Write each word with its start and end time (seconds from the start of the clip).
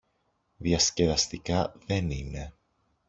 Διασκεδαστικά 0.57 1.73
δεν 1.85 2.11
είναι. 2.11 2.53